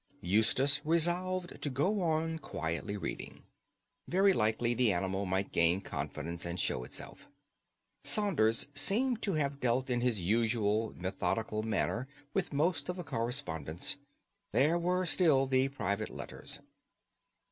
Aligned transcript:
Eustace 0.21 0.81
resolved 0.83 1.61
to 1.61 1.69
go 1.69 2.01
on 2.01 2.39
quietly 2.39 2.97
reading. 2.97 3.43
Very 4.07 4.33
likely 4.33 4.73
the 4.73 4.91
animal 4.91 5.27
might 5.27 5.51
gain 5.51 5.79
confidence 5.79 6.43
and 6.43 6.59
show 6.59 6.83
itself. 6.83 7.27
Saunders 8.03 8.69
seemed 8.73 9.21
to 9.21 9.33
have 9.33 9.59
dealt 9.59 9.91
in 9.91 10.01
his 10.01 10.19
usual 10.19 10.91
methodical 10.97 11.61
manner 11.61 12.07
with 12.33 12.51
most 12.51 12.89
of 12.89 12.95
the 12.95 13.03
correspondence. 13.03 13.97
There 14.53 14.79
were 14.79 15.05
still 15.05 15.45
the 15.45 15.67
private 15.69 16.09
letters. 16.09 16.61